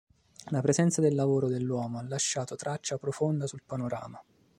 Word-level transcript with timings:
La 0.49 0.61
presenza 0.61 0.99
del 0.99 1.13
lavoro 1.13 1.47
dell'uomo 1.47 1.99
ha 1.99 2.01
lasciato 2.01 2.55
traccia 2.55 2.97
profonda 2.97 3.45
sul 3.45 3.61
panorama. 3.63 4.19